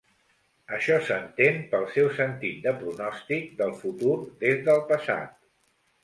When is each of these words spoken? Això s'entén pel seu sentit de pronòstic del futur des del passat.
Això 0.75 0.95
s'entén 1.09 1.59
pel 1.73 1.83
seu 1.97 2.07
sentit 2.19 2.63
de 2.63 2.73
pronòstic 2.79 3.51
del 3.59 3.75
futur 3.83 4.15
des 4.45 4.63
del 4.71 4.81
passat. 4.93 5.37